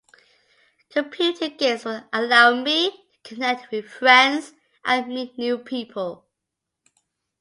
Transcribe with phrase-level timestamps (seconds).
[0.89, 4.51] Computer games also allow me to connect with friends
[4.83, 6.25] and meet new people.